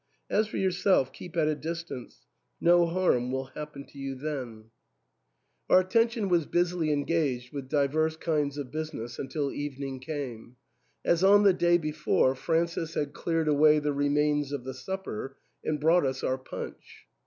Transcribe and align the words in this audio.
As 0.31 0.47
for 0.47 0.57
yourself, 0.57 1.13
keep 1.13 1.37
at 1.37 1.47
a 1.47 1.53
distance; 1.53 2.25
no 2.59 2.87
harm 2.87 3.31
will 3.31 3.51
happen 3.53 3.85
to 3.85 3.99
you 3.99 4.15
then," 4.15 4.71
THE 5.69 5.75
ENTAIL, 5.75 5.75
233 5.75 5.75
■ 5.75 5.75
Our 5.75 5.79
attention 5.79 6.27
was 6.29 6.45
busily 6.47 6.91
engaged 6.91 7.53
with 7.53 7.69
divers 7.69 8.17
kinds 8.17 8.57
of 8.57 8.71
business 8.71 9.19
until 9.19 9.51
evening 9.51 9.99
came. 9.99 10.55
As 11.05 11.23
on 11.23 11.43
the 11.43 11.53
day 11.53 11.77
before, 11.77 12.33
Francis 12.33 12.95
had 12.95 13.13
cleared 13.13 13.47
away 13.47 13.77
the 13.77 13.93
remains 13.93 14.51
of 14.51 14.63
the 14.63 14.73
supper, 14.73 15.37
and 15.63 15.79
brought 15.79 16.07
us 16.07 16.23
our 16.23 16.39
punch. 16.39 17.05